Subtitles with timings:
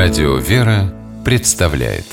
[0.00, 2.04] Радио «Вера» представляет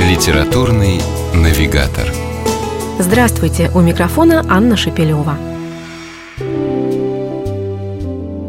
[0.00, 1.02] Литературный
[1.34, 2.10] навигатор
[2.98, 3.70] Здравствуйте!
[3.74, 5.36] У микрофона Анна Шепелева.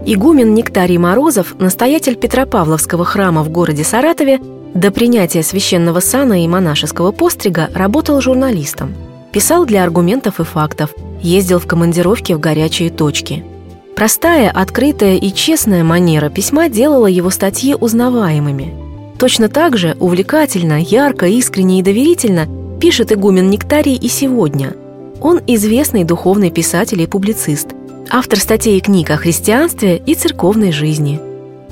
[0.05, 4.39] Игумен Нектарий Морозов, настоятель Петропавловского храма в городе Саратове,
[4.73, 8.95] до принятия священного сана и монашеского пострига работал журналистом.
[9.33, 10.91] Писал для аргументов и фактов,
[11.21, 13.43] ездил в командировки в горячие точки–
[13.95, 18.73] Простая, открытая и честная манера письма делала его статьи узнаваемыми.
[19.17, 22.45] Точно так же увлекательно, ярко, искренне и доверительно
[22.81, 24.73] пишет игумен Нектарий и сегодня.
[25.21, 27.69] Он известный духовный писатель и публицист,
[28.09, 31.21] автор статей и книг о христианстве и церковной жизни.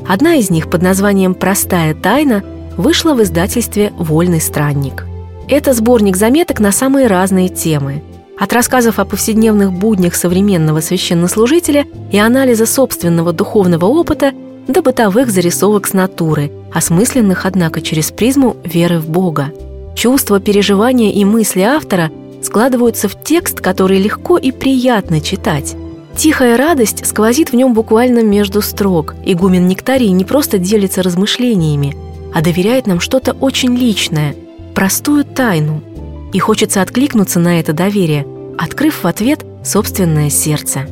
[0.08, 2.42] Одна из них под названием «Простая тайна»
[2.78, 5.06] вышла в издательстве «Вольный странник».
[5.50, 8.02] Это сборник заметок на самые разные темы–
[8.38, 14.32] от рассказов о повседневных буднях современного священнослужителя и анализа собственного духовного опыта
[14.68, 19.52] до бытовых зарисовок с натуры, осмысленных, однако, через призму веры в Бога.
[19.96, 25.76] Чувства, переживания и мысли автора складываются в текст, который легко и приятно читать.
[26.16, 29.16] Тихая радость сквозит в нем буквально между строк.
[29.26, 31.96] Игумен Нектарий не просто делится размышлениями,
[32.34, 34.36] а доверяет нам что-то очень личное,
[34.74, 35.82] простую тайну–
[36.34, 38.26] и хочется откликнуться на это доверие,
[38.64, 40.88] открыв в ответ собственное сердце.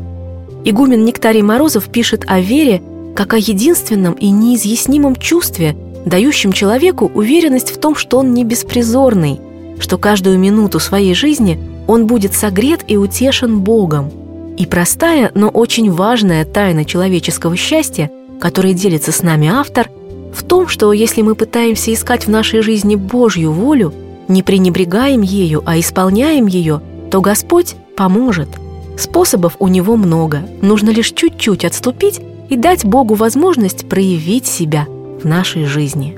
[0.65, 2.81] Игумен Нектарий Морозов пишет о вере
[3.15, 9.39] как о единственном и неизъяснимом чувстве, дающем человеку уверенность в том, что он не беспризорный,
[9.79, 14.11] что каждую минуту своей жизни он будет согрет и утешен Богом.
[14.57, 19.89] И простая, но очень важная тайна человеческого счастья, которой делится с нами автор,
[20.33, 23.93] в том, что если мы пытаемся искать в нашей жизни Божью волю–
[24.31, 28.49] не пренебрегаем ею, а исполняем ее, то Господь поможет.
[28.97, 34.85] Способов у него много, нужно лишь чуть-чуть отступить и дать Богу возможность проявить себя
[35.21, 36.17] в нашей жизни.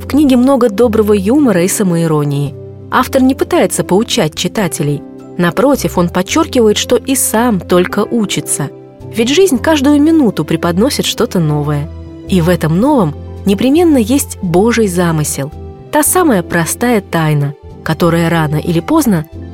[0.00, 2.54] В книге много доброго юмора и самоиронии.
[2.90, 5.02] Автор не пытается поучать читателей.
[5.36, 8.70] Напротив, он подчеркивает, что и сам только учится.
[9.14, 11.88] Ведь жизнь каждую минуту преподносит что-то новое.
[12.28, 13.14] И в этом новом
[13.44, 15.52] непременно есть Божий замысел–
[15.90, 19.26] Та самая простая тайна, которая рано или поздно